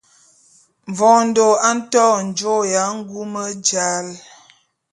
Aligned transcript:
Mvondo 0.91 1.45
a 1.67 1.69
nto 1.79 2.05
njôô 2.27 2.57
ya 2.73 2.83
ngume 2.97 3.43
jal. 3.67 4.05